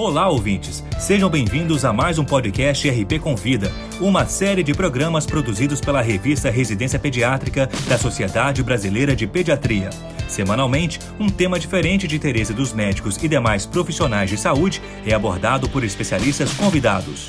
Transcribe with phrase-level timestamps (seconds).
[0.00, 0.84] Olá, ouvintes!
[0.96, 3.68] Sejam bem-vindos a mais um podcast RP Convida,
[4.00, 9.90] uma série de programas produzidos pela revista Residência Pediátrica da Sociedade Brasileira de Pediatria.
[10.28, 15.68] Semanalmente, um tema diferente de interesse dos médicos e demais profissionais de saúde é abordado
[15.68, 17.26] por especialistas convidados.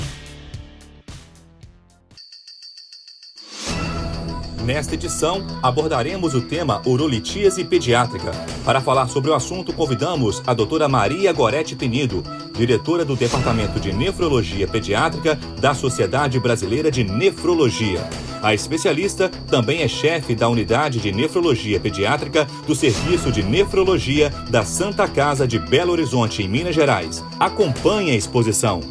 [4.63, 8.29] Nesta edição, abordaremos o tema urolitíase pediátrica.
[8.63, 12.23] Para falar sobre o assunto, convidamos a doutora Maria Gorete Penido,
[12.59, 18.01] diretora do Departamento de Nefrologia Pediátrica da Sociedade Brasileira de Nefrologia.
[18.43, 24.65] A especialista também é chefe da Unidade de Nefrologia Pediátrica do Serviço de Nefrologia da
[24.65, 27.23] Santa Casa de Belo Horizonte, em Minas Gerais.
[27.39, 28.81] Acompanhe a exposição.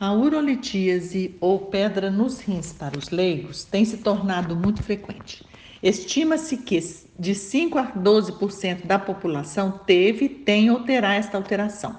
[0.00, 5.44] A urolitíase ou pedra nos rins para os leigos tem se tornado muito frequente.
[5.82, 6.76] Estima-se que
[7.20, 11.94] de 5 a 12% da população teve, tem ou terá esta alteração.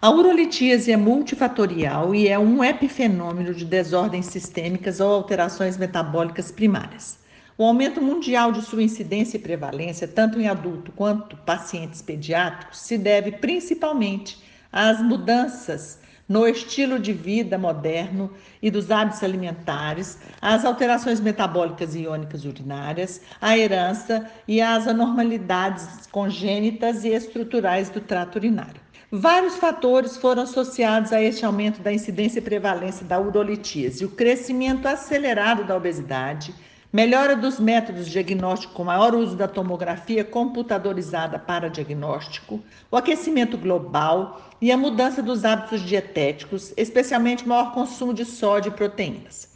[0.00, 7.18] A urolitíase é multifatorial e é um epifenômeno de desordens sistêmicas ou alterações metabólicas primárias.
[7.58, 12.96] O aumento mundial de sua incidência e prevalência, tanto em adulto quanto pacientes pediátricos, se
[12.96, 15.98] deve principalmente às mudanças
[16.28, 23.20] no estilo de vida moderno e dos hábitos alimentares, às alterações metabólicas e iônicas urinárias,
[23.40, 28.86] à herança e às anormalidades congênitas e estruturais do trato urinário.
[29.10, 34.86] Vários fatores foram associados a este aumento da incidência e prevalência da urolitíase: o crescimento
[34.86, 36.52] acelerado da obesidade,
[36.92, 43.58] melhora dos métodos de diagnóstico com maior uso da tomografia computadorizada para diagnóstico, o aquecimento
[43.58, 49.54] global e a mudança dos hábitos dietéticos, especialmente maior consumo de sódio e proteínas.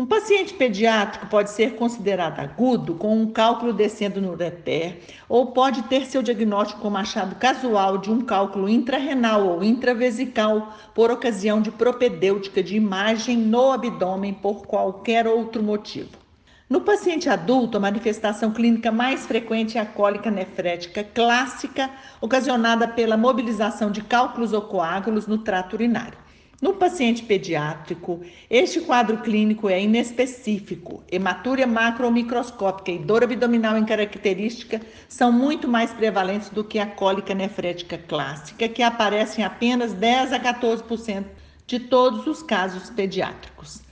[0.00, 5.82] Um paciente pediátrico pode ser considerado agudo com um cálculo descendo no ureter ou pode
[5.82, 11.70] ter seu diagnóstico como achado casual de um cálculo intrarrenal ou intravesical por ocasião de
[11.70, 16.29] propedêutica de imagem no abdômen por qualquer outro motivo.
[16.70, 23.16] No paciente adulto, a manifestação clínica mais frequente é a cólica nefrética clássica, ocasionada pela
[23.16, 26.16] mobilização de cálculos ou coágulos no trato urinário.
[26.62, 31.02] No paciente pediátrico, este quadro clínico é inespecífico.
[31.10, 37.98] Hematúria macromicroscópica e dor abdominal incaracterística são muito mais prevalentes do que a cólica nefrética
[37.98, 41.24] clássica, que aparece em apenas 10 a 14%
[41.66, 43.89] de todos os casos pediátricos.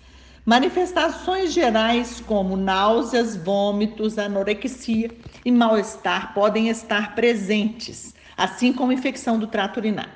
[0.48, 5.10] Manifestações gerais como náuseas, vômitos, anorexia
[5.44, 10.10] e mal-estar podem estar presentes, assim como infecção do trato urinário.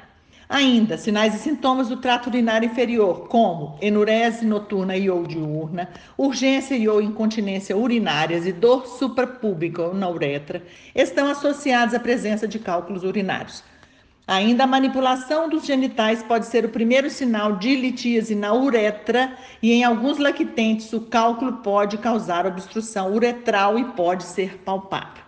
[0.49, 6.75] Ainda, sinais e sintomas do trato urinário inferior, como enurese noturna e ou diurna, urgência
[6.77, 10.63] e ou incontinência urinárias e dor suprapúbica na uretra,
[10.95, 13.63] estão associados à presença de cálculos urinários,
[14.33, 19.73] Ainda a manipulação dos genitais pode ser o primeiro sinal de litíase na uretra e
[19.73, 25.23] em alguns lactentes o cálculo pode causar obstrução uretral e pode ser palpável.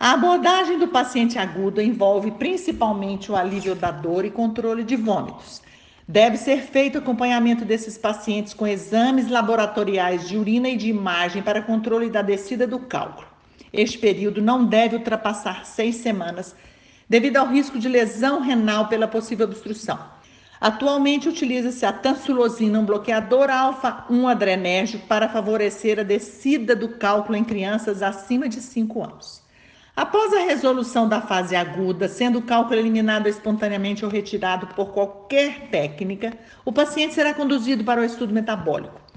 [0.00, 5.60] A abordagem do paciente agudo envolve principalmente o alívio da dor e controle de vômitos.
[6.08, 11.60] Deve ser feito acompanhamento desses pacientes com exames laboratoriais de urina e de imagem para
[11.60, 13.28] controle da descida do cálculo.
[13.70, 16.56] Este período não deve ultrapassar seis semanas
[17.08, 19.98] devido ao risco de lesão renal pela possível obstrução.
[20.60, 27.44] Atualmente utiliza-se a tansulosina, um bloqueador alfa-1 adrenérgico, para favorecer a descida do cálculo em
[27.44, 29.42] crianças acima de 5 anos.
[29.94, 35.68] Após a resolução da fase aguda, sendo o cálculo eliminado espontaneamente ou retirado por qualquer
[35.70, 39.07] técnica, o paciente será conduzido para o estudo metabólico.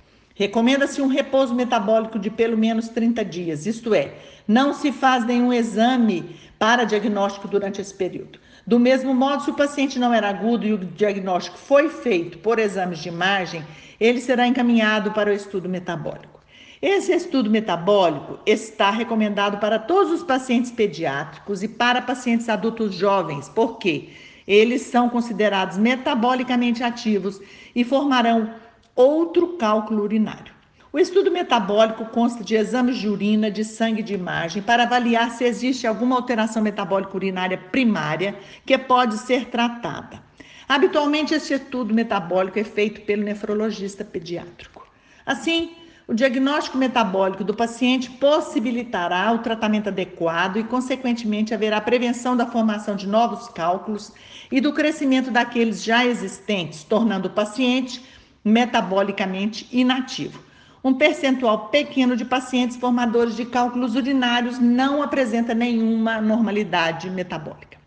[0.41, 4.16] Recomenda-se um repouso metabólico de pelo menos 30 dias, isto é,
[4.47, 8.40] não se faz nenhum exame para diagnóstico durante esse período.
[8.66, 12.57] Do mesmo modo, se o paciente não era agudo e o diagnóstico foi feito por
[12.57, 13.63] exames de imagem,
[14.00, 16.41] ele será encaminhado para o estudo metabólico.
[16.81, 23.47] Esse estudo metabólico está recomendado para todos os pacientes pediátricos e para pacientes adultos jovens,
[23.47, 24.09] porque
[24.47, 27.40] eles são considerados metabolicamente ativos
[27.76, 28.49] e formarão
[28.96, 30.53] outro cálculo urinário.
[30.93, 35.46] O estudo metabólico consta de exames de urina, de sangue de imagem para avaliar se
[35.46, 38.35] existe alguma alteração metabólica urinária primária
[38.66, 40.22] que pode ser tratada.
[40.67, 44.85] Habitualmente, este estudo metabólico é feito pelo nefrologista pediátrico.
[45.26, 45.72] Assim,
[46.08, 52.97] o diagnóstico metabólico do paciente possibilitará o tratamento adequado e, consequentemente, haverá prevenção da formação
[52.97, 54.11] de novos cálculos
[54.52, 58.03] e do crescimento daqueles já existentes, tornando o paciente
[58.43, 60.43] metabolicamente inativo.
[60.84, 67.78] Um percentual pequeno de pacientes formadores de cálculos urinários não apresenta nenhuma normalidade metabólica.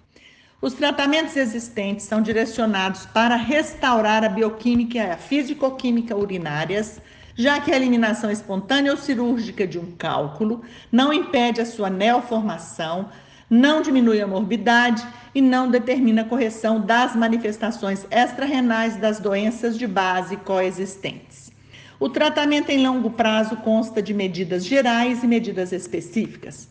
[0.63, 7.03] Os tratamentos existentes são direcionados para restaurar a bioquímica e a fisicoquímica urinárias,
[7.35, 13.11] já que a eliminação espontânea ou cirúrgica de um cálculo não impede a sua neoformação,
[13.49, 19.87] não diminui a morbidade e não determina a correção das manifestações extrarrenais das doenças de
[19.87, 21.53] base coexistentes.
[21.99, 26.69] O tratamento em longo prazo consta de medidas gerais e medidas específicas.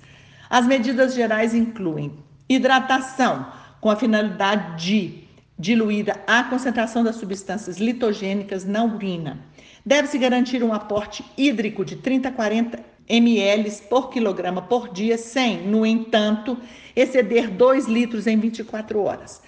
[0.49, 2.11] As medidas gerais incluem
[2.47, 3.47] hidratação,
[3.79, 5.23] com a finalidade de
[5.57, 9.39] diluir a concentração das substâncias litogênicas na urina.
[9.85, 15.67] Deve-se garantir um aporte hídrico de 30 a 40 ml por quilograma por dia, sem,
[15.67, 16.57] no entanto,
[16.95, 19.41] exceder 2 litros em 24 horas.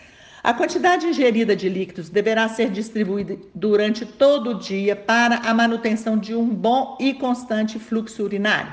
[0.44, 6.18] A quantidade ingerida de líquidos deverá ser distribuída durante todo o dia para a manutenção
[6.18, 8.72] de um bom e constante fluxo urinário.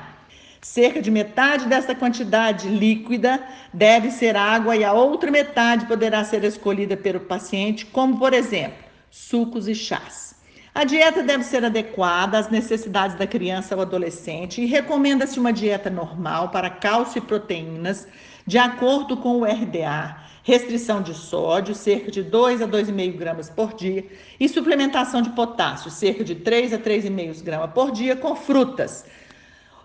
[0.61, 3.43] Cerca de metade dessa quantidade líquida
[3.73, 8.77] deve ser água e a outra metade poderá ser escolhida pelo paciente, como por exemplo,
[9.09, 10.32] sucos e chás.
[10.75, 15.87] A dieta deve ser adequada às necessidades da criança ou adolescente e recomenda-se uma dieta
[15.87, 18.07] normal para cálcio e proteínas,
[18.47, 23.75] de acordo com o RDA, restrição de sódio, cerca de 2 a 2,5 gramas por
[23.75, 24.03] dia,
[24.39, 29.05] e suplementação de potássio, cerca de 3 a 3,5 gramas por dia, com frutas,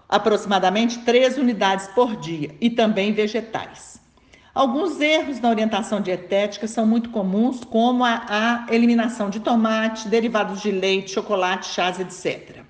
[0.08, 3.97] aproximadamente 3 unidades por dia, e também vegetais.
[4.58, 10.60] Alguns erros na orientação dietética são muito comuns, como a, a eliminação de tomate, derivados
[10.60, 12.64] de leite, chocolate, chás, etc.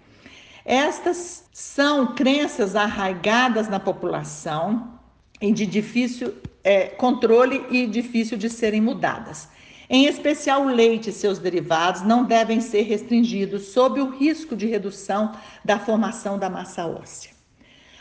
[0.66, 5.00] Estas são crenças arraigadas na população
[5.40, 9.48] e de difícil é, controle e difícil de serem mudadas.
[9.88, 14.66] Em especial, o leite e seus derivados não devem ser restringidos sob o risco de
[14.66, 15.32] redução
[15.64, 17.30] da formação da massa óssea.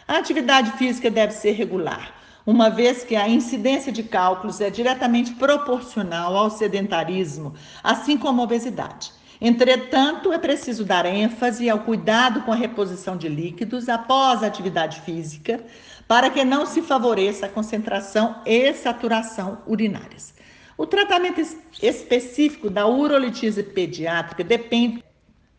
[0.05, 5.33] A atividade física deve ser regular uma vez que a incidência de cálculos é diretamente
[5.33, 7.53] proporcional ao sedentarismo,
[7.83, 9.11] assim como a obesidade.
[9.41, 15.01] Entretanto, é preciso dar ênfase ao cuidado com a reposição de líquidos após a atividade
[15.01, 15.61] física,
[16.07, 20.33] para que não se favoreça a concentração e saturação urinárias.
[20.77, 21.41] O tratamento
[21.83, 25.03] específico da urolitise pediátrica depende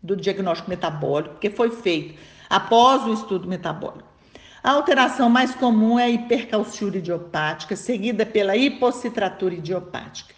[0.02, 2.18] do diagnóstico metabólico que foi feito
[2.48, 4.08] após o estudo metabólico.
[4.62, 10.34] A alteração mais comum é a hipercalciúria idiopática, seguida pela hipocitratura idiopática.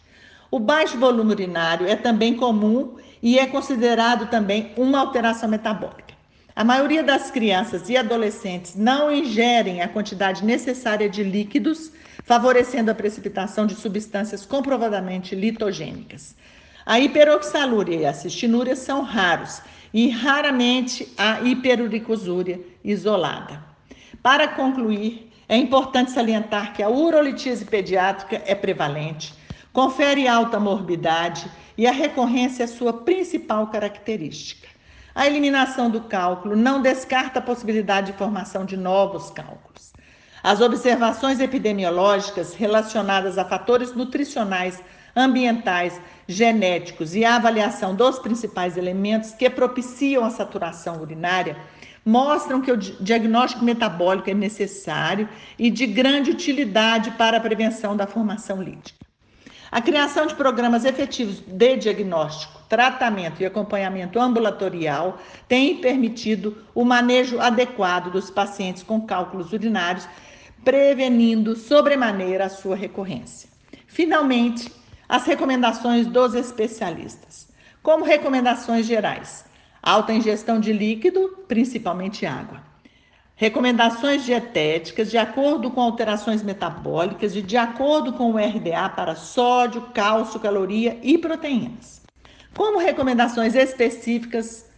[0.51, 6.15] O baixo volume urinário é também comum e é considerado também uma alteração metabólica.
[6.55, 11.91] A maioria das crianças e adolescentes não ingerem a quantidade necessária de líquidos,
[12.25, 16.35] favorecendo a precipitação de substâncias comprovadamente litogênicas.
[16.85, 19.63] A hiperoxalúria e a cistinúria são raros
[19.95, 23.70] e raramente a hiperuricosúria isolada.
[24.23, 29.35] Para concluir, é importante salientar que a urolitise pediátrica é prevalente,
[29.73, 34.69] confere alta morbidade e a recorrência é sua principal característica.
[35.15, 39.93] A eliminação do cálculo não descarta a possibilidade de formação de novos cálculos.
[40.43, 44.83] As observações epidemiológicas relacionadas a fatores nutricionais,
[45.17, 51.57] ambientais, genéticos e a avaliação dos principais elementos que propiciam a saturação urinária
[52.05, 58.07] mostram que o diagnóstico metabólico é necessário e de grande utilidade para a prevenção da
[58.07, 59.01] formação lítica.
[59.71, 67.39] A criação de programas efetivos de diagnóstico, tratamento e acompanhamento ambulatorial tem permitido o manejo
[67.39, 70.09] adequado dos pacientes com cálculos urinários,
[70.65, 73.49] prevenindo sobremaneira a sua recorrência.
[73.87, 74.73] Finalmente,
[75.09, 77.49] as recomendações dos especialistas.
[77.81, 79.45] Como recomendações gerais,
[79.83, 82.63] alta ingestão de líquido, principalmente água.
[83.35, 89.81] Recomendações dietéticas de acordo com alterações metabólicas e de acordo com o RDA para sódio,
[89.95, 92.03] cálcio, caloria e proteínas.
[92.55, 94.69] Como recomendações específicas,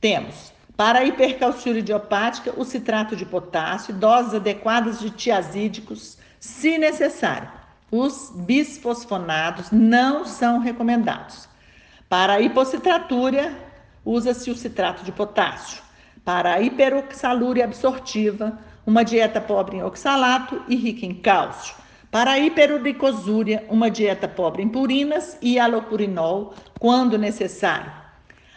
[0.00, 7.50] temos para a hipercalciúria idiopática o citrato de potássio, doses adequadas de tiazídicos, se necessário.
[7.90, 11.48] Os bisfosfonados não são recomendados.
[12.08, 13.56] Para a hipocitraturia,
[14.04, 15.82] usa-se o citrato de potássio.
[16.24, 21.74] Para a hiperoxalúria absortiva, uma dieta pobre em oxalato e rica em cálcio.
[22.10, 27.90] Para a hiperuricosúria, uma dieta pobre em purinas e alopurinol, quando necessário.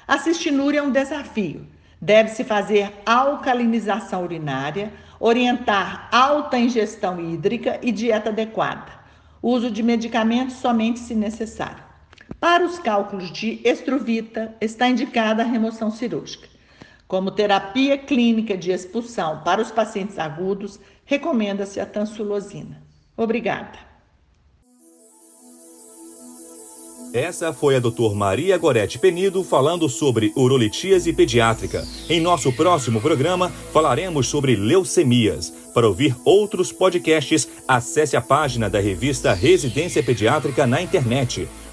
[0.08, 1.66] A cistinúria é um desafio.
[2.00, 8.92] Deve-se fazer alcalinização urinária, orientar alta ingestão hídrica e dieta adequada.
[9.42, 11.87] Uso de medicamentos somente se necessário.
[12.40, 16.48] Para os cálculos de estruvita, está indicada a remoção cirúrgica.
[17.08, 22.84] Como terapia clínica de expulsão para os pacientes agudos, recomenda-se a tansulosina.
[23.16, 23.88] Obrigada.
[27.14, 31.88] Essa foi a doutora Maria Gorete Penido falando sobre urolitíase pediátrica.
[32.10, 35.50] Em nosso próximo programa, falaremos sobre leucemias.
[35.74, 41.48] Para ouvir outros podcasts, acesse a página da revista Residência Pediátrica na internet.